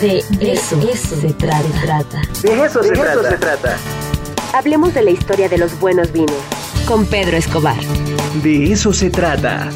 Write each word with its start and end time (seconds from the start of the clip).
De 0.00 0.18
eso, 0.40 0.80
eso 0.88 1.16
se 1.16 1.32
trata. 1.34 1.60
De 2.42 2.64
eso, 2.64 2.82
se, 2.82 2.92
trata. 2.92 3.30
se 3.30 3.36
trata. 3.36 3.76
Hablemos 4.54 4.94
de 4.94 5.02
la 5.02 5.10
historia 5.10 5.50
de 5.50 5.58
los 5.58 5.78
buenos 5.78 6.10
vinos 6.12 6.36
con 6.86 7.04
Pedro 7.04 7.36
Escobar. 7.36 7.76
De 8.42 8.72
eso 8.72 8.92
se 8.92 9.10
trata. 9.10 9.68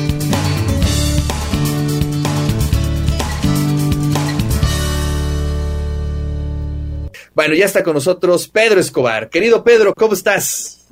Bueno, 7.34 7.54
ya 7.54 7.66
está 7.66 7.82
con 7.84 7.94
nosotros 7.94 8.48
Pedro 8.48 8.80
Escobar. 8.80 9.28
Querido 9.28 9.62
Pedro, 9.62 9.92
¿cómo 9.94 10.14
estás? 10.14 10.86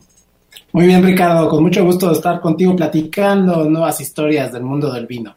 Muy 0.73 0.87
bien, 0.87 1.03
Ricardo. 1.03 1.49
Con 1.49 1.63
mucho 1.63 1.83
gusto 1.83 2.09
de 2.09 2.15
estar 2.15 2.41
contigo 2.41 2.77
platicando 2.77 3.65
nuevas 3.71 4.01
historias 4.03 4.53
del 4.53 4.65
mundo 4.65 4.93
del 4.93 5.07
vino. 5.07 5.35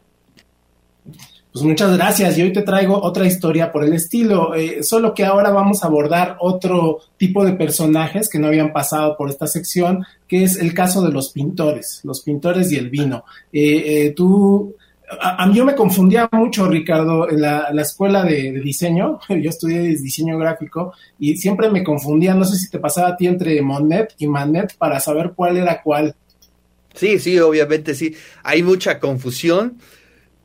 Pues 1.58 1.66
muchas 1.66 1.96
gracias. 1.96 2.38
Y 2.38 2.42
hoy 2.42 2.52
te 2.52 2.62
traigo 2.62 3.02
otra 3.02 3.26
historia 3.26 3.72
por 3.72 3.82
el 3.82 3.92
estilo, 3.92 4.54
eh, 4.54 4.84
solo 4.84 5.12
que 5.12 5.24
ahora 5.24 5.50
vamos 5.50 5.82
a 5.82 5.88
abordar 5.88 6.36
otro 6.38 7.00
tipo 7.16 7.44
de 7.44 7.54
personajes 7.54 8.28
que 8.28 8.38
no 8.38 8.46
habían 8.46 8.72
pasado 8.72 9.16
por 9.16 9.28
esta 9.28 9.48
sección, 9.48 10.04
que 10.28 10.44
es 10.44 10.56
el 10.56 10.72
caso 10.72 11.02
de 11.02 11.10
los 11.10 11.30
pintores, 11.30 12.00
los 12.04 12.20
pintores 12.20 12.70
y 12.70 12.76
el 12.76 12.90
vino. 12.90 13.24
Eh, 13.52 14.04
eh, 14.06 14.12
tú 14.14 14.76
a, 15.20 15.44
mí 15.48 15.56
yo 15.56 15.64
me 15.64 15.74
confundía 15.74 16.28
mucho, 16.30 16.68
Ricardo, 16.68 17.28
en 17.28 17.40
la, 17.40 17.72
escuela 17.82 18.22
de, 18.22 18.52
diseño. 18.60 19.18
Yo 19.28 19.50
estudié 19.50 19.80
diseño 19.80 20.38
gráfico 20.38 20.92
y 21.18 21.36
siempre 21.38 21.68
me 21.70 21.82
confundía. 21.82 22.34
No 22.34 22.44
sé 22.44 22.56
si 22.56 22.70
te 22.70 22.78
pasaba 22.78 23.08
a 23.08 23.16
ti 23.16 23.26
entre 23.26 23.60
Monet 23.62 24.14
y 24.18 24.28
Manet 24.28 24.76
para 24.76 25.00
saber 25.00 25.32
cuál 25.34 25.56
era 25.56 25.82
cuál. 25.82 26.14
Sí, 26.94 27.18
sí, 27.18 27.36
obviamente 27.40 27.96
sí. 27.96 28.14
Hay 28.44 28.62
mucha 28.62 29.00
confusión, 29.00 29.78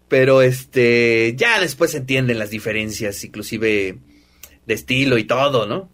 pero 0.08 0.42
este 0.42 1.36
ya 1.38 1.60
después 1.60 1.92
se 1.92 1.98
entienden 1.98 2.40
las 2.40 2.50
diferencias, 2.50 3.24
inclusive 3.24 3.98
de 4.66 4.74
estilo 4.74 5.18
y 5.18 5.26
todo, 5.26 5.66
¿no? 5.66 5.90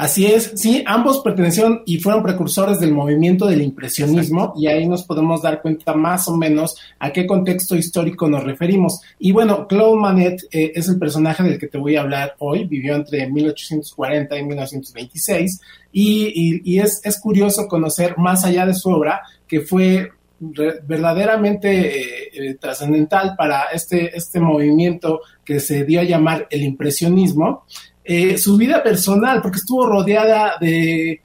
Así 0.00 0.24
es, 0.24 0.52
sí, 0.54 0.82
ambos 0.86 1.20
pertenecieron 1.20 1.82
y 1.84 1.98
fueron 1.98 2.22
precursores 2.22 2.80
del 2.80 2.90
movimiento 2.90 3.44
del 3.44 3.60
impresionismo 3.60 4.54
y 4.56 4.66
ahí 4.66 4.88
nos 4.88 5.02
podemos 5.02 5.42
dar 5.42 5.60
cuenta 5.60 5.92
más 5.92 6.26
o 6.26 6.38
menos 6.38 6.76
a 6.98 7.12
qué 7.12 7.26
contexto 7.26 7.76
histórico 7.76 8.26
nos 8.26 8.42
referimos. 8.42 9.02
Y 9.18 9.32
bueno, 9.32 9.68
Claude 9.68 10.00
Manet 10.00 10.44
eh, 10.52 10.72
es 10.74 10.88
el 10.88 10.98
personaje 10.98 11.42
del 11.42 11.58
que 11.58 11.66
te 11.66 11.76
voy 11.76 11.96
a 11.96 12.00
hablar 12.00 12.34
hoy, 12.38 12.64
vivió 12.64 12.94
entre 12.94 13.28
1840 13.28 14.38
y 14.38 14.42
1926 14.42 15.60
y, 15.92 16.78
es, 16.78 17.20
curioso 17.20 17.68
conocer 17.68 18.16
más 18.16 18.46
allá 18.46 18.64
de 18.64 18.72
su 18.72 18.88
obra 18.88 19.20
que 19.46 19.60
fue 19.60 20.12
verdaderamente 20.40 22.00
eh, 22.00 22.30
eh, 22.32 22.54
trascendental 22.54 23.34
para 23.36 23.64
este, 23.72 24.16
este 24.16 24.40
movimiento 24.40 25.20
que 25.44 25.60
se 25.60 25.84
dio 25.84 26.00
a 26.00 26.04
llamar 26.04 26.46
el 26.50 26.62
impresionismo 26.62 27.64
eh, 28.02 28.38
su 28.38 28.56
vida 28.56 28.82
personal, 28.82 29.40
porque 29.42 29.58
estuvo 29.58 29.86
rodeada 29.86 30.54
de, 30.60 31.20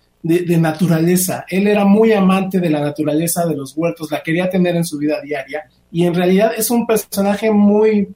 naturaleza. 0.59 1.45
Él 1.47 1.67
era 1.67 1.85
muy 1.85 2.11
amante 2.11 2.59
de 2.59 2.69
la 2.69 2.79
naturaleza, 2.79 3.45
de 3.45 3.55
los 3.55 3.75
huertos, 3.75 4.11
la 4.11 4.21
quería 4.21 4.49
tener 4.49 4.75
en 4.75 4.85
su 4.85 4.97
vida 4.97 5.21
diaria 5.21 5.63
y 5.91 6.05
en 6.05 6.13
realidad 6.13 6.51
es 6.57 6.69
un 6.69 6.85
personaje 6.85 7.49
muy, 7.51 8.09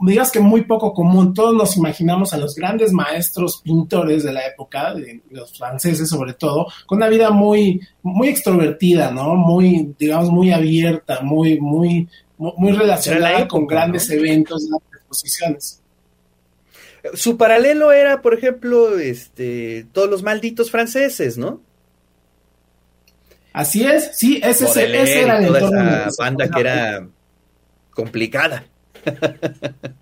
digas 0.00 0.30
que 0.30 0.40
muy 0.40 0.62
poco 0.62 0.92
común. 0.92 1.34
Todos 1.34 1.54
nos 1.54 1.76
imaginamos 1.76 2.32
a 2.32 2.38
los 2.38 2.54
grandes 2.54 2.92
maestros 2.92 3.60
pintores 3.62 4.22
de 4.22 4.32
la 4.32 4.46
época, 4.46 4.94
de 4.94 5.22
los 5.30 5.56
franceses 5.56 6.08
sobre 6.08 6.34
todo, 6.34 6.66
con 6.86 6.98
una 6.98 7.08
vida 7.08 7.30
muy, 7.30 7.80
muy 8.02 8.28
extrovertida, 8.28 9.10
¿no? 9.10 9.34
Muy, 9.34 9.94
digamos, 9.98 10.30
muy 10.30 10.52
abierta, 10.52 11.20
muy, 11.22 11.60
muy, 11.60 12.08
muy 12.36 12.72
relacionada 12.72 13.48
con 13.48 13.66
grandes 13.66 14.08
eventos, 14.10 14.68
grandes 14.68 14.98
exposiciones. 14.98 15.82
Su 17.14 17.36
paralelo 17.36 17.92
era, 17.92 18.22
por 18.22 18.34
ejemplo, 18.34 18.98
este, 18.98 19.86
todos 19.92 20.10
los 20.10 20.22
malditos 20.22 20.70
franceses, 20.70 21.38
¿no? 21.38 21.62
Así 23.52 23.84
es, 23.84 24.16
sí, 24.16 24.40
ese, 24.42 24.66
ese, 24.66 25.22
era 25.22 25.38
el 25.40 25.48
toda 25.48 26.06
esa 26.06 26.22
banda 26.22 26.48
que 26.48 26.60
era 26.60 27.08
complicada. 27.90 28.64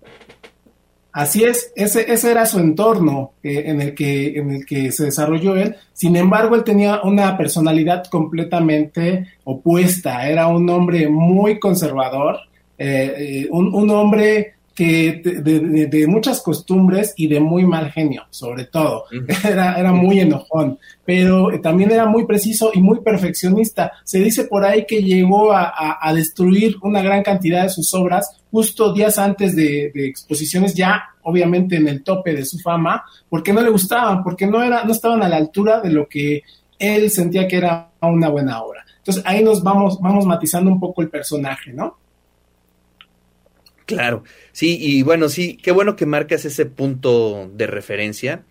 Así 1.17 1.43
es, 1.43 1.73
ese, 1.75 2.11
ese 2.13 2.29
era 2.29 2.45
su 2.45 2.59
entorno 2.59 3.31
eh, 3.41 3.63
en, 3.65 3.81
el 3.81 3.95
que, 3.95 4.37
en 4.37 4.51
el 4.51 4.65
que 4.67 4.91
se 4.91 5.05
desarrolló 5.05 5.55
él. 5.55 5.75
Sin 5.91 6.15
embargo, 6.15 6.55
él 6.55 6.63
tenía 6.63 7.01
una 7.01 7.35
personalidad 7.35 8.05
completamente 8.05 9.25
opuesta. 9.43 10.29
Era 10.29 10.45
un 10.45 10.69
hombre 10.69 11.09
muy 11.09 11.57
conservador, 11.57 12.37
eh, 12.77 13.15
eh, 13.17 13.47
un, 13.49 13.73
un, 13.73 13.89
hombre 13.89 14.56
que 14.77 15.23
de, 15.23 16.07
muchas 16.07 16.39
costumbres 16.39 17.15
y 17.17 17.25
de 17.27 17.39
muy 17.39 17.65
mal 17.65 17.91
genio, 17.91 18.25
sobre 18.29 18.65
todo. 18.65 19.05
Era, 19.43 19.73
era 19.73 19.91
muy 19.91 20.19
enojón, 20.19 20.77
pero 21.03 21.49
también 21.61 21.89
era 21.89 22.05
muy 22.05 22.25
preciso 22.25 22.69
y 22.73 22.79
muy 22.79 22.99
perfeccionista. 22.99 23.93
Se 24.03 24.19
dice 24.19 24.43
por 24.43 24.63
ahí 24.63 24.85
que 24.85 25.01
llegó 25.01 25.51
a, 25.51 26.13
destruir 26.13 26.75
una 26.83 27.01
gran 27.01 27.23
cantidad 27.23 27.63
de 27.63 27.69
sus 27.69 27.91
obras 27.95 28.37
justo 28.51 28.93
días 28.93 29.17
antes 29.17 29.55
de, 29.55 29.91
exposiciones, 29.95 30.75
ya 30.75 31.05
obviamente 31.23 31.77
en 31.77 31.87
el 31.87 32.03
tope 32.03 32.35
de 32.35 32.45
su 32.45 32.59
fama, 32.59 33.03
porque 33.29 33.53
no 33.53 33.61
le 33.61 33.71
gustaban, 33.71 34.23
porque 34.23 34.45
no, 34.45 34.61
era, 34.61 34.83
no 34.83 34.91
estaban 34.91 35.23
a 35.23 35.29
la 35.29 35.37
altura 35.37 35.81
de 35.81 35.89
lo 35.89 36.07
que 36.07 36.43
él 36.77 37.09
sentía 37.09 37.47
que 37.47 37.57
era 37.57 37.89
una 38.01 38.29
buena 38.29 38.61
obra. 38.61 38.85
Entonces 38.99 39.23
ahí 39.25 39.43
nos 39.43 39.63
vamos, 39.63 39.99
vamos 39.99 40.25
matizando 40.25 40.69
un 40.69 40.79
poco 40.79 41.01
el 41.01 41.09
personaje, 41.09 41.73
¿no? 41.73 41.97
Claro, 43.87 44.25
sí, 44.51 44.77
y 44.81 45.01
bueno, 45.01 45.29
sí, 45.29 45.55
qué 45.55 45.71
bueno 45.71 45.95
que 45.95 46.05
marcas 46.05 46.43
ese 46.43 46.65
punto 46.65 47.49
de 47.55 47.67
referencia, 47.67 48.43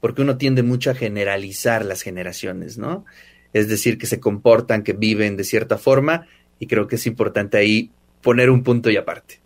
porque 0.00 0.22
uno 0.22 0.38
tiende 0.38 0.62
mucho 0.62 0.90
a 0.90 0.94
generalizar 0.94 1.84
las 1.84 2.00
generaciones, 2.00 2.78
¿no? 2.78 3.04
Es 3.52 3.68
decir, 3.68 3.98
que 3.98 4.06
se 4.06 4.18
comportan, 4.18 4.82
que 4.82 4.94
viven 4.94 5.36
de 5.36 5.44
cierta 5.44 5.76
forma, 5.76 6.26
y 6.58 6.66
creo 6.68 6.86
que 6.86 6.96
es 6.96 7.06
importante 7.06 7.58
ahí 7.58 7.90
poner 8.22 8.48
un 8.48 8.62
punto 8.62 8.88
y 8.90 8.96
aparte. 8.96 9.40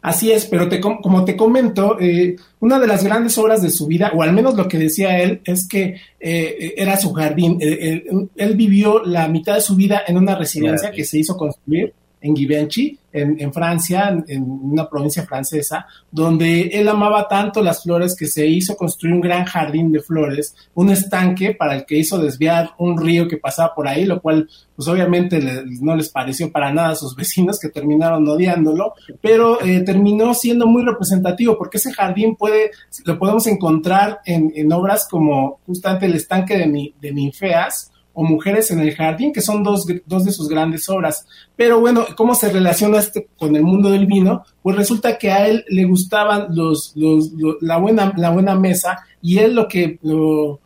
Así 0.00 0.32
es, 0.32 0.46
pero 0.46 0.70
te, 0.70 0.80
como 0.80 1.26
te 1.26 1.36
comento, 1.36 2.00
eh, 2.00 2.36
una 2.60 2.78
de 2.78 2.86
las 2.86 3.04
grandes 3.04 3.36
obras 3.36 3.60
de 3.60 3.68
su 3.68 3.86
vida, 3.86 4.10
o 4.14 4.22
al 4.22 4.32
menos 4.32 4.56
lo 4.56 4.68
que 4.68 4.78
decía 4.78 5.20
él, 5.20 5.42
es 5.44 5.68
que 5.68 6.00
eh, 6.18 6.74
era 6.78 6.96
su 6.96 7.12
jardín. 7.12 7.58
Eh, 7.60 8.06
él 8.36 8.56
vivió 8.56 9.04
la 9.04 9.28
mitad 9.28 9.56
de 9.56 9.60
su 9.60 9.76
vida 9.76 10.02
en 10.06 10.16
una 10.16 10.34
residencia 10.34 10.90
que 10.92 11.04
se 11.04 11.18
hizo 11.18 11.36
construir 11.36 11.92
en 12.26 12.36
Givenchy, 12.36 12.98
en, 13.12 13.52
Francia, 13.52 14.14
en, 14.28 14.42
una 14.42 14.88
provincia 14.88 15.24
francesa, 15.24 15.86
donde 16.10 16.62
él 16.72 16.86
amaba 16.88 17.26
tanto 17.28 17.62
las 17.62 17.82
flores 17.82 18.14
que 18.14 18.26
se 18.26 18.46
hizo 18.46 18.76
construir 18.76 19.14
un 19.14 19.22
gran 19.22 19.44
jardín 19.44 19.90
de 19.90 20.00
flores, 20.00 20.54
un 20.74 20.90
estanque 20.90 21.54
para 21.54 21.76
el 21.76 21.86
que 21.86 21.96
hizo 21.96 22.18
desviar 22.18 22.72
un 22.78 23.00
río 23.00 23.26
que 23.26 23.38
pasaba 23.38 23.74
por 23.74 23.88
ahí, 23.88 24.04
lo 24.04 24.20
cual 24.20 24.48
pues 24.74 24.88
obviamente 24.88 25.40
no 25.80 25.96
les 25.96 26.10
pareció 26.10 26.52
para 26.52 26.72
nada 26.72 26.90
a 26.90 26.96
sus 26.96 27.16
vecinos 27.16 27.58
que 27.58 27.70
terminaron 27.70 28.28
odiándolo, 28.28 28.92
pero 29.22 29.62
eh, 29.62 29.80
terminó 29.80 30.34
siendo 30.34 30.66
muy 30.66 30.84
representativo 30.84 31.56
porque 31.56 31.78
ese 31.78 31.92
jardín 31.92 32.36
puede, 32.36 32.70
lo 33.04 33.18
podemos 33.18 33.46
encontrar 33.46 34.20
en, 34.26 34.70
obras 34.72 35.06
como 35.08 35.60
justamente 35.64 36.06
el 36.06 36.16
estanque 36.16 36.58
de, 36.58 36.92
de 37.00 37.12
Ninfeas, 37.12 37.92
o 38.18 38.24
Mujeres 38.24 38.70
en 38.70 38.80
el 38.80 38.94
Jardín, 38.94 39.30
que 39.30 39.42
son 39.42 39.62
dos, 39.62 39.86
dos 40.06 40.24
de 40.24 40.32
sus 40.32 40.48
grandes 40.48 40.88
obras. 40.88 41.26
Pero 41.54 41.80
bueno, 41.80 42.06
¿cómo 42.16 42.34
se 42.34 42.50
relaciona 42.50 42.98
este 42.98 43.28
con 43.36 43.54
el 43.54 43.62
mundo 43.62 43.90
del 43.90 44.06
vino? 44.06 44.42
Pues 44.62 44.74
resulta 44.74 45.18
que 45.18 45.30
a 45.30 45.46
él 45.46 45.66
le 45.68 45.84
gustaban 45.84 46.46
los, 46.56 46.92
los, 46.96 47.30
la, 47.60 47.76
buena, 47.76 48.14
la 48.16 48.30
buena 48.30 48.54
mesa 48.54 49.04
y 49.20 49.36
él 49.36 49.54
lo 49.54 49.68
que, 49.68 49.98
lo, 50.00 50.60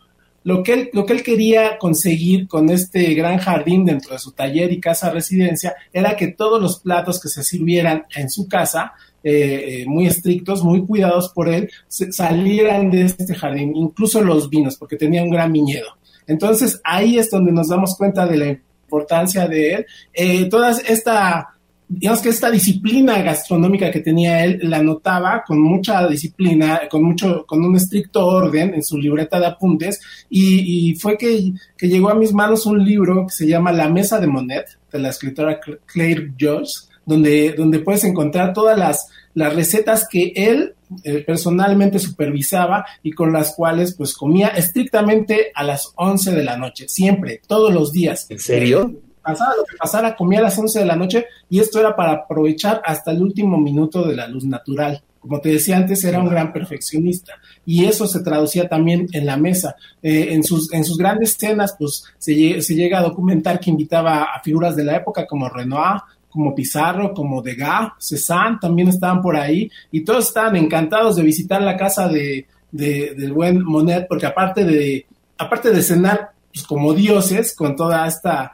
lo, 0.45 0.63
que 0.63 0.73
él, 0.75 0.91
lo 0.93 1.05
que 1.05 1.13
él 1.15 1.25
quería 1.25 1.77
conseguir 1.77 2.47
con 2.47 2.71
este 2.71 3.15
gran 3.15 3.39
jardín 3.39 3.85
dentro 3.85 4.13
de 4.13 4.21
su 4.21 4.31
taller 4.31 4.71
y 4.71 4.81
casa 4.81 5.11
residencia 5.11 5.75
era 5.93 6.15
que 6.15 6.29
todos 6.29 6.63
los 6.63 6.79
platos 6.79 7.21
que 7.21 7.29
se 7.29 7.43
sirvieran 7.43 8.05
en 8.15 8.31
su 8.31 8.47
casa 8.47 8.93
eh, 9.25 9.81
eh, 9.83 9.87
muy 9.87 10.07
estrictos, 10.07 10.63
muy 10.63 10.87
cuidados 10.87 11.31
por 11.31 11.49
él, 11.49 11.69
salieran 11.89 12.93
de 12.93 13.03
este 13.03 13.35
jardín, 13.35 13.75
incluso 13.75 14.23
los 14.23 14.49
vinos, 14.49 14.77
porque 14.77 14.97
tenía 14.97 15.23
un 15.25 15.31
gran 15.31 15.53
viñedo. 15.53 16.00
Entonces 16.31 16.81
ahí 16.85 17.19
es 17.19 17.29
donde 17.29 17.51
nos 17.51 17.69
damos 17.69 17.97
cuenta 17.97 18.25
de 18.25 18.37
la 18.37 18.47
importancia 18.91 19.49
de 19.49 19.75
él. 19.75 19.87
Eh, 20.15 20.49
toda 20.49 20.71
esta, 20.71 21.49
digamos 21.89 22.21
que 22.21 22.29
esta 22.29 22.53
disciplina 22.53 23.21
gastronómica 23.21 23.91
que 23.91 23.99
tenía 23.99 24.45
él, 24.45 24.61
la 24.63 24.81
notaba 24.81 25.43
con 25.45 25.61
mucha 25.61 26.07
disciplina, 26.07 26.83
con 26.89 27.03
mucho, 27.03 27.45
con 27.47 27.65
un 27.65 27.75
estricto 27.75 28.25
orden 28.25 28.75
en 28.75 28.85
su 28.85 28.97
libreta 28.97 29.41
de 29.41 29.47
apuntes, 29.47 30.01
y, 30.29 30.95
fue 31.01 31.19
que, 31.19 31.53
llegó 31.81 32.11
a 32.11 32.15
mis 32.15 32.33
manos 32.33 32.65
un 32.65 32.85
libro 32.85 33.27
que 33.27 33.35
se 33.35 33.49
llama 33.49 33.73
La 33.73 33.89
Mesa 33.89 34.21
de 34.21 34.29
Monet, 34.29 34.67
de 34.93 34.99
la 35.01 35.09
escritora 35.09 35.59
Claire 35.87 36.33
George, 36.39 36.73
donde, 37.05 37.55
donde 37.55 37.81
puedes 37.81 38.05
encontrar 38.05 38.53
todas 38.53 38.79
las, 38.79 39.09
las 39.35 39.55
recetas 39.55 40.07
que 40.09 40.33
él 40.35 40.75
eh, 41.05 41.23
personalmente 41.25 41.99
supervisaba 41.99 42.85
y 43.03 43.13
con 43.13 43.33
las 43.33 43.55
cuales 43.55 43.95
pues 43.95 44.15
comía 44.15 44.49
estrictamente 44.49 45.53
a 45.55 45.63
las 45.63 45.93
11 45.95 46.33
de 46.33 46.45
la 46.45 46.57
noche, 46.57 46.89
siempre, 46.89 47.41
todos 47.47 47.73
los 47.73 47.93
días. 47.93 48.27
¿En 48.29 48.41
serio? 48.41 48.93
Pasara 49.23 49.55
lo 49.55 49.65
que 49.65 49.77
pasara, 49.77 50.17
comía 50.17 50.41
a 50.41 50.43
las 50.43 50.59
11 50.59 50.81
de 50.81 50.87
la 50.87 50.97
noche 50.97 51.27
y 51.49 51.61
esto 51.61 51.79
era 51.79 51.95
para 51.95 52.13
aprovechar 52.13 52.83
hasta 52.85 53.13
el 53.13 53.23
último 53.23 53.59
minuto 53.59 54.03
de 54.03 54.17
la 54.17 54.27
luz 54.27 54.45
natural. 54.45 55.03
como 55.21 55.41
te 55.41 55.51
decía 55.51 55.77
antes, 55.77 56.03
era 56.03 56.19
un 56.19 56.31
gran 56.31 56.53
perfeccionista 56.53 57.35
y 57.67 57.85
eso 57.85 58.07
se 58.07 58.23
traducía 58.23 58.69
también 58.69 59.07
en 59.13 59.27
la 59.27 59.37
mesa. 59.37 59.77
Eh, 60.03 60.29
en, 60.33 60.43
sus, 60.43 60.73
en 60.73 60.85
sus 60.85 60.97
grandes 60.97 61.33
escenas, 61.33 61.77
pues 61.79 62.03
se, 62.19 62.63
se, 62.63 62.75
llega 62.75 62.99
a 62.99 63.03
documentar 63.03 63.61
que 63.61 63.71
invitaba 63.71 64.25
a 64.25 64.41
figuras 64.41 64.75
de 64.75 64.85
la 64.85 64.97
época 64.97 65.27
como 65.27 65.49
Renoir, 65.49 66.01
como 66.31 66.55
Pizarro, 66.55 67.13
como 67.13 67.43
Degas, 67.43 67.93
Cézanne 67.99 68.59
también 68.61 68.89
estaban 68.89 69.21
por 69.21 69.37
ahí 69.37 69.71
y 69.91 70.03
todos 70.03 70.29
estaban 70.29 70.57
encantados 70.57 71.17
de 71.17 71.23
visitar 71.23 71.61
la 71.61 71.77
casa 71.77 72.09
de, 72.09 72.47
del 72.71 73.33
buen 73.33 73.63
Monet 73.65 74.07
porque 74.09 74.27
aparte 74.27 74.65
de, 74.65 75.07
aparte 75.37 75.71
de 75.71 75.83
cenar 75.83 76.31
pues, 76.53 76.65
como 76.65 76.95
dioses 76.95 77.55
con 77.55 77.77
toda 77.77 78.07
esta 78.07 78.53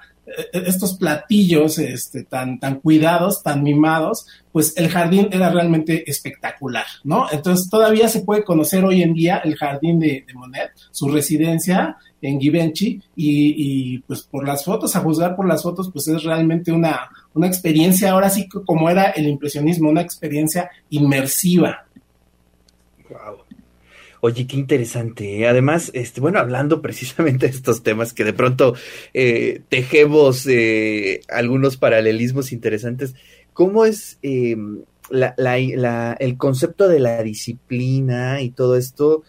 estos 0.53 0.97
platillos 0.97 1.79
este, 1.79 2.25
tan, 2.25 2.59
tan 2.59 2.81
cuidados, 2.81 3.43
tan 3.43 3.63
mimados, 3.63 4.27
pues 4.53 4.77
el 4.77 4.89
jardín 4.89 5.29
era 5.31 5.51
realmente 5.51 6.09
espectacular, 6.11 6.87
¿no? 7.05 7.27
Entonces 7.31 7.71
todavía 7.71 8.09
se 8.09 8.21
puede 8.21 8.43
conocer 8.43 8.85
hoy 8.85 9.03
en 9.03 9.15
día 9.15 9.39
el 9.39 9.57
jardín 9.57 10.01
de, 10.01 10.25
Monet, 10.35 10.71
su 10.91 11.09
residencia 11.09 11.97
en 12.21 12.41
Givenchy, 12.41 13.01
y, 13.15 13.99
pues 14.01 14.23
por 14.23 14.47
las 14.47 14.65
fotos, 14.65 14.97
a 14.97 15.01
juzgar 15.01 15.37
por 15.37 15.47
las 15.47 15.63
fotos, 15.63 15.91
pues 15.93 16.09
es 16.09 16.25
realmente 16.25 16.73
una, 16.73 17.09
una 17.35 17.47
experiencia, 17.47 18.11
ahora 18.11 18.31
sí 18.31 18.49
como 18.49 18.91
era 18.91 19.11
el 19.11 19.29
impresionismo, 19.29 19.91
una 19.91 20.03
experiencia 20.03 20.71
inmersiva. 20.91 21.87
Wow. 23.09 23.46
Oye, 24.21 24.47
qué 24.47 24.57
interesante. 24.57 25.41
¿eh? 25.41 25.49
Además, 25.49 25.91
este, 25.95 26.21
bueno, 26.21 26.39
hablando 26.39 26.83
precisamente 26.83 27.47
de 27.47 27.53
estos 27.53 27.83
temas 27.83 28.13
que 28.13 28.25
de 28.25 28.33
pronto 28.33 28.75
eh, 29.15 29.63
tejemos 29.69 30.47
eh, 30.47 31.21
algunos 31.29 31.77
paralelismos 31.77 32.53
interesantes, 32.53 33.15
¿cómo 33.53 33.85
es 33.85 34.19
em, 34.23 34.83
la, 35.11 36.17
el 36.19 36.37
concepto 36.37 36.89
de 36.89 37.01
la 37.01 37.23
disciplina 37.23 38.41
y 38.41 38.51
todo 38.51 38.77
esto? 38.77 39.23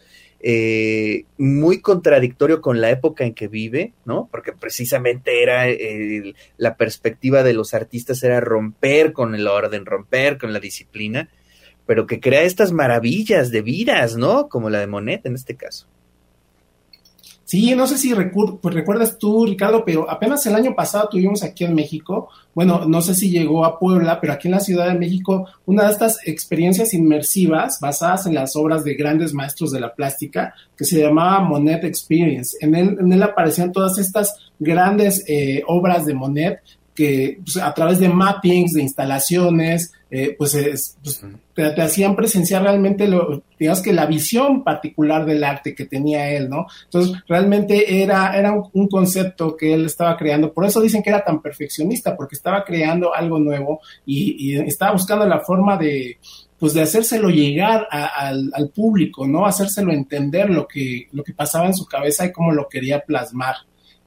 muy 1.37 1.81
contradictorio 1.81 2.61
con 2.61 2.79
la 2.79 2.89
época 2.89 3.25
en 3.25 3.33
que 3.33 3.49
vive, 3.49 3.93
¿no? 4.05 4.29
Porque 4.31 4.53
precisamente 4.53 5.41
era 5.43 5.65
la 6.57 6.77
perspectiva 6.77 7.43
de 7.43 7.53
los 7.53 7.73
artistas 7.73 8.23
era 8.23 8.39
romper 8.39 9.11
con 9.11 9.35
el 9.35 9.47
orden, 9.47 9.85
romper 9.85 10.37
con 10.37 10.53
la 10.53 10.59
disciplina 10.59 11.27
pero 11.87 12.05
que 12.05 12.19
crea 12.19 12.43
estas 12.43 12.71
maravillas 12.71 13.49
de 13.49 13.61
vidas, 13.61 14.15
¿no? 14.15 14.49
Como 14.49 14.69
la 14.69 14.79
de 14.79 14.87
Monet 14.87 15.25
en 15.25 15.35
este 15.35 15.55
caso. 15.55 15.87
Sí, 17.47 17.73
no 17.75 17.87
sé 17.87 17.97
si 17.97 18.13
pues 18.13 18.75
recuerdas 18.75 19.17
tú, 19.17 19.45
Ricardo, 19.45 19.85
pero 19.85 20.11
apenas 20.11 20.45
el 20.45 20.55
año 20.55 20.75
pasado 20.75 21.07
tuvimos 21.07 21.43
aquí 21.43 21.63
en 21.63 21.75
México, 21.75 22.27
bueno, 22.53 22.83
no 22.85 23.01
sé 23.01 23.15
si 23.15 23.29
llegó 23.29 23.63
a 23.63 23.79
Puebla, 23.79 24.19
pero 24.19 24.33
aquí 24.33 24.49
en 24.49 24.55
la 24.55 24.59
Ciudad 24.59 24.89
de 24.89 24.99
México, 24.99 25.47
una 25.65 25.85
de 25.85 25.93
estas 25.93 26.19
experiencias 26.27 26.93
inmersivas 26.93 27.79
basadas 27.79 28.25
en 28.25 28.35
las 28.35 28.57
obras 28.57 28.83
de 28.83 28.95
grandes 28.95 29.33
maestros 29.33 29.71
de 29.71 29.79
la 29.79 29.95
plástica, 29.95 30.53
que 30.75 30.83
se 30.83 30.99
llamaba 30.99 31.39
Monet 31.39 31.85
Experience. 31.85 32.57
En 32.59 32.75
él, 32.75 32.97
en 32.99 33.13
él 33.13 33.23
aparecían 33.23 33.71
todas 33.71 33.97
estas 33.97 34.35
grandes 34.59 35.23
eh, 35.25 35.63
obras 35.67 36.05
de 36.05 36.15
Monet 36.15 36.59
que 36.93 37.39
pues, 37.45 37.55
a 37.55 37.73
través 37.73 37.99
de 37.99 38.09
mappings, 38.09 38.73
de 38.73 38.81
instalaciones, 38.81 39.93
eh, 40.09 40.35
pues, 40.37 40.95
pues 41.03 41.25
te, 41.53 41.81
hacían 41.81 42.15
presenciar 42.15 42.63
realmente, 42.63 43.07
lo, 43.07 43.43
digamos 43.59 43.81
que 43.81 43.91
la 43.91 44.05
visión 44.05 44.63
particular 44.63 45.25
del 45.25 45.43
arte 45.43 45.75
que 45.75 45.85
tenía 45.85 46.31
él, 46.31 46.49
¿no? 46.49 46.67
Entonces, 46.85 47.17
realmente 47.27 48.01
era, 48.01 48.37
era 48.37 48.53
un, 48.53 48.87
concepto 48.87 49.57
que 49.57 49.73
él 49.73 49.85
estaba 49.85 50.15
creando. 50.15 50.53
Por 50.53 50.65
eso 50.65 50.79
dicen 50.79 51.03
que 51.03 51.09
era 51.09 51.25
tan 51.25 51.41
perfeccionista, 51.41 52.15
porque 52.15 52.35
estaba 52.35 52.63
creando 52.63 53.13
algo 53.13 53.37
nuevo 53.39 53.81
y, 54.05 54.55
estaba 54.61 54.93
buscando 54.93 55.25
la 55.25 55.41
forma 55.41 55.75
de, 55.77 56.17
pues 56.57 56.73
de 56.73 56.83
hacérselo 56.83 57.29
llegar 57.29 57.87
al, 57.91 58.49
al, 58.53 58.69
público, 58.69 59.27
¿no? 59.27 59.45
Hacérselo 59.45 59.91
entender 59.91 60.49
lo 60.49 60.67
que, 60.67 61.07
lo 61.11 61.23
que 61.23 61.33
pasaba 61.33 61.65
en 61.65 61.75
su 61.75 61.85
cabeza 61.85 62.25
y 62.25 62.31
cómo 62.31 62.53
lo 62.53 62.69
quería 62.69 63.01
plasmar. 63.01 63.55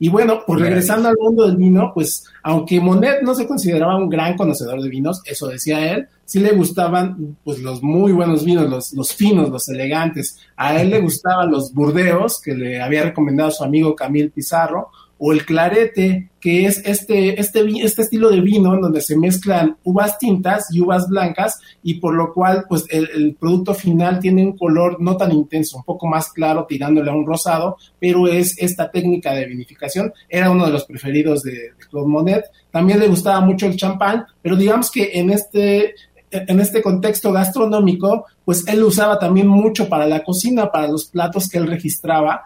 Y 0.03 0.09
bueno, 0.09 0.41
pues 0.47 0.61
regresando 0.61 1.11
al 1.11 1.17
mundo 1.21 1.47
del 1.47 1.59
vino, 1.59 1.93
pues 1.95 2.25
aunque 2.43 2.81
Monet 2.81 3.21
no 3.21 3.35
se 3.35 3.47
consideraba 3.47 3.99
un 3.99 4.09
gran 4.09 4.35
conocedor 4.35 4.81
de 4.81 4.89
vinos, 4.89 5.21
eso 5.27 5.47
decía 5.47 5.93
él, 5.93 6.09
sí 6.25 6.41
le 6.41 6.53
gustaban 6.53 7.37
pues 7.45 7.59
los 7.59 7.83
muy 7.83 8.13
buenos 8.13 8.43
vinos, 8.43 8.71
los, 8.71 8.95
los 8.95 9.13
finos, 9.13 9.51
los 9.51 9.69
elegantes. 9.69 10.39
A 10.57 10.81
él 10.81 10.89
le 10.89 11.01
gustaban 11.03 11.51
los 11.51 11.75
burdeos 11.75 12.41
que 12.41 12.55
le 12.55 12.81
había 12.81 13.03
recomendado 13.03 13.51
su 13.51 13.63
amigo 13.63 13.95
Camil 13.95 14.31
Pizarro, 14.31 14.89
o 15.23 15.33
el 15.33 15.45
clarete, 15.45 16.31
que 16.41 16.65
es 16.65 16.79
este, 16.87 17.39
este, 17.39 17.61
este 17.85 18.03
estilo 18.03 18.31
de 18.31 18.41
vino 18.41 18.75
en 18.75 18.81
donde 18.81 19.03
se 19.03 19.19
mezclan 19.19 19.77
uvas 19.85 20.19
tintas 20.19 20.75
y 20.75 20.81
uvas 20.81 21.09
blancas 21.11 21.61
y 21.83 22.01
por 22.01 22.15
lo 22.15 22.33
cual 22.33 22.65
pues 22.67 22.87
el, 22.89 23.37
producto 23.39 23.75
final 23.75 24.19
tiene 24.19 24.43
un 24.43 24.57
color 24.57 24.97
no 24.99 25.19
tan 25.19 25.31
intenso, 25.31 25.77
un 25.77 25.85
poco 25.85 26.07
más 26.07 26.33
claro 26.33 26.65
tirándole 26.67 27.11
a 27.11 27.15
un 27.15 27.27
rosado, 27.27 27.77
pero 27.99 28.29
es 28.29 28.57
esta 28.57 28.91
técnica 28.91 29.35
de 29.35 29.45
vinificación, 29.45 30.11
era 30.27 30.51
uno 30.51 30.65
de 30.65 30.73
los 30.73 30.87
preferidos 30.87 31.43
de, 31.43 31.53
de 31.53 31.87
Claude 31.91 32.09
Monet, 32.09 32.45
también 32.71 32.99
le 32.99 33.09
gustaba 33.09 33.43
mucho 33.43 33.67
el 33.67 33.77
champán, 33.77 34.25
pero 34.41 34.57
digamos 34.57 34.91
que 34.91 35.11
en 35.13 35.29
este, 35.29 35.97
en 36.31 36.61
este 36.61 36.81
contexto 36.81 37.31
gastronómico, 37.31 38.25
pues 38.47 38.67
él 38.67 38.83
usaba 38.83 39.19
también 39.19 39.49
mucho 39.49 39.87
para 39.87 40.07
la 40.07 40.25
cocina, 40.25 40.73
para 40.73 40.89
los 40.89 41.05
platos 41.05 41.47
que 41.47 41.59
él 41.59 41.67
registraba, 41.67 42.45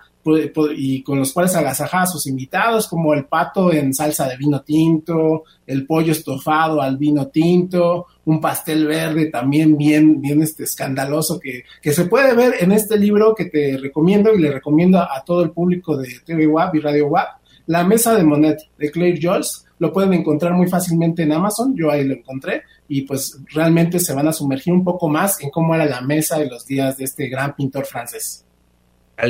y 0.76 1.02
con 1.02 1.18
los 1.18 1.32
cuales 1.32 1.54
agasajaba 1.54 2.04
a 2.04 2.06
sus 2.06 2.26
invitados, 2.26 2.88
como 2.88 3.14
el 3.14 3.26
pato 3.26 3.72
en 3.72 3.92
salsa 3.92 4.28
de 4.28 4.36
vino 4.36 4.62
tinto, 4.62 5.44
el 5.66 5.86
pollo 5.86 6.12
estofado 6.12 6.80
al 6.80 6.96
vino 6.96 7.28
tinto, 7.28 8.06
un 8.24 8.40
pastel 8.40 8.86
verde 8.86 9.26
también 9.26 9.76
bien, 9.76 10.20
bien 10.20 10.42
este, 10.42 10.64
escandaloso 10.64 11.38
que, 11.38 11.64
que 11.82 11.92
se 11.92 12.06
puede 12.06 12.34
ver 12.34 12.54
en 12.60 12.72
este 12.72 12.98
libro 12.98 13.34
que 13.34 13.46
te 13.46 13.76
recomiendo 13.76 14.32
y 14.34 14.40
le 14.40 14.50
recomiendo 14.50 14.98
a, 14.98 15.22
todo 15.24 15.42
el 15.42 15.50
público 15.50 15.96
de 15.96 16.08
TV 16.24 16.46
WAP 16.46 16.76
y 16.76 16.80
Radio 16.80 17.06
WAP, 17.08 17.28
La 17.66 17.84
Mesa 17.84 18.14
de 18.14 18.24
Monet 18.24 18.58
de 18.78 18.90
Claire 18.90 19.18
Joyce. 19.20 19.64
Lo 19.78 19.92
pueden 19.92 20.14
encontrar 20.14 20.52
muy 20.52 20.68
fácilmente 20.68 21.22
en 21.22 21.32
Amazon, 21.32 21.74
yo 21.76 21.90
ahí 21.90 22.04
lo 22.04 22.14
encontré, 22.14 22.62
y 22.88 23.02
pues 23.02 23.38
realmente 23.52 23.98
se 23.98 24.14
van 24.14 24.28
a 24.28 24.32
sumergir 24.32 24.72
un 24.72 24.84
poco 24.84 25.08
más 25.08 25.40
en 25.42 25.50
cómo 25.50 25.74
era 25.74 25.84
la 25.84 26.00
mesa 26.00 26.38
de 26.38 26.46
los 26.46 26.64
días 26.64 26.96
de 26.96 27.04
este 27.04 27.28
gran 27.28 27.54
pintor 27.54 27.84
francés. 27.84 28.43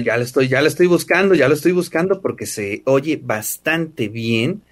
Ya, 0.02 0.16
lo 0.16 0.22
estoy, 0.22 0.48
ya 0.48 0.62
lo 0.62 0.68
estoy 0.68 0.86
buscando, 0.86 1.34
ya 1.34 1.48
lo 1.48 1.54
estoy 1.54 1.72
buscando 1.72 2.20
porque 2.20 2.46
se 2.46 2.82
oye 2.86 3.20
bastante 3.22 4.08
bien. 4.08 4.62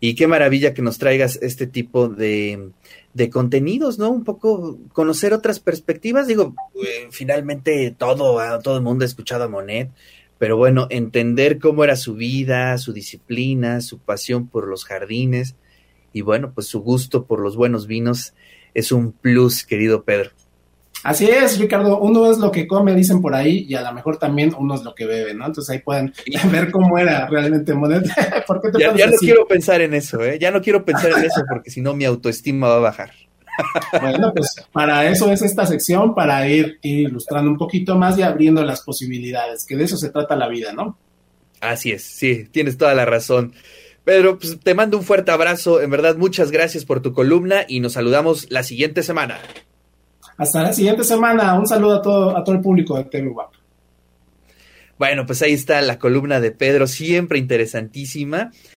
Y 0.00 0.14
qué 0.14 0.26
maravilla 0.26 0.74
que 0.74 0.82
nos 0.82 0.98
traigas 0.98 1.38
este 1.40 1.66
tipo 1.66 2.08
de, 2.08 2.70
de 3.14 3.30
contenidos, 3.30 3.98
¿no? 3.98 4.10
Un 4.10 4.24
poco 4.24 4.78
conocer 4.92 5.32
otras 5.32 5.60
perspectivas. 5.60 6.26
Digo, 6.26 6.54
eh, 6.84 7.08
finalmente 7.10 7.94
todo, 7.96 8.38
ah, 8.40 8.58
todo 8.58 8.76
el 8.76 8.82
mundo 8.82 9.04
ha 9.04 9.08
escuchado 9.08 9.44
a 9.44 9.48
Monet, 9.48 9.90
pero 10.38 10.56
bueno, 10.56 10.88
entender 10.90 11.58
cómo 11.58 11.84
era 11.84 11.96
su 11.96 12.14
vida, 12.14 12.76
su 12.76 12.92
disciplina, 12.92 13.80
su 13.80 13.98
pasión 13.98 14.48
por 14.48 14.68
los 14.68 14.84
jardines 14.84 15.54
y 16.12 16.20
bueno, 16.22 16.52
pues 16.54 16.68
su 16.68 16.80
gusto 16.80 17.24
por 17.26 17.40
los 17.40 17.56
buenos 17.56 17.86
vinos 17.86 18.34
es 18.72 18.92
un 18.92 19.12
plus, 19.12 19.64
querido 19.64 20.04
Pedro. 20.04 20.30
Así 21.04 21.26
es, 21.26 21.58
Ricardo, 21.58 21.98
uno 21.98 22.30
es 22.30 22.38
lo 22.38 22.50
que 22.50 22.66
come, 22.66 22.94
dicen 22.94 23.20
por 23.20 23.34
ahí, 23.34 23.66
y 23.68 23.74
a 23.74 23.82
lo 23.82 23.92
mejor 23.92 24.16
también 24.16 24.54
uno 24.58 24.74
es 24.74 24.82
lo 24.82 24.94
que 24.94 25.04
bebe, 25.04 25.34
¿no? 25.34 25.44
Entonces 25.44 25.74
ahí 25.74 25.80
pueden 25.80 26.14
ver 26.50 26.70
cómo 26.70 26.98
era 26.98 27.26
realmente 27.26 27.74
Monet. 27.74 28.06
ya, 28.78 28.94
ya 28.96 29.06
no 29.06 29.16
quiero 29.20 29.46
pensar 29.46 29.82
en 29.82 29.92
eso, 29.92 30.24
¿eh? 30.24 30.38
Ya 30.40 30.50
no 30.50 30.62
quiero 30.62 30.82
pensar 30.82 31.12
en 31.12 31.24
eso 31.24 31.42
porque 31.46 31.70
si 31.70 31.82
no 31.82 31.92
mi 31.92 32.06
autoestima 32.06 32.68
va 32.68 32.76
a 32.76 32.80
bajar. 32.80 33.12
Bueno, 34.00 34.32
pues 34.34 34.56
para 34.72 35.08
eso 35.08 35.30
es 35.30 35.40
esta 35.42 35.64
sección, 35.64 36.12
para 36.12 36.48
ir, 36.48 36.80
ilustrando 36.82 37.48
un 37.48 37.56
poquito 37.56 37.96
más 37.96 38.18
y 38.18 38.22
abriendo 38.22 38.64
las 38.64 38.80
posibilidades, 38.80 39.64
que 39.64 39.76
de 39.76 39.84
eso 39.84 39.96
se 39.96 40.10
trata 40.10 40.34
la 40.34 40.48
vida, 40.48 40.72
¿no? 40.72 40.98
Así 41.60 41.92
es, 41.92 42.02
sí, 42.02 42.48
tienes 42.50 42.76
toda 42.76 42.94
la 42.94 43.04
razón. 43.04 43.54
Pedro, 44.02 44.38
pues 44.40 44.58
te 44.58 44.74
mando 44.74 44.98
un 44.98 45.04
fuerte 45.04 45.30
abrazo, 45.30 45.80
en 45.80 45.90
verdad 45.90 46.16
muchas 46.16 46.50
gracias 46.50 46.84
por 46.84 47.00
tu 47.00 47.12
columna 47.12 47.64
y 47.68 47.78
nos 47.78 47.92
saludamos 47.92 48.50
la 48.50 48.64
siguiente 48.64 49.04
semana. 49.04 49.38
Hasta 50.36 50.62
la 50.62 50.72
siguiente 50.72 51.04
semana. 51.04 51.54
Un 51.54 51.66
saludo 51.66 51.96
a 51.96 52.02
todo, 52.02 52.54
el 52.54 52.60
público 52.60 52.96
de 52.96 53.04
TV 53.04 53.32
Bueno, 54.98 55.26
pues 55.26 55.42
ahí 55.42 55.52
está 55.52 55.80
la 55.82 55.98
columna 55.98 56.40
de 56.40 56.50
Pedro, 56.50 56.86
siempre 56.86 57.38
interesantísima. 57.38 58.50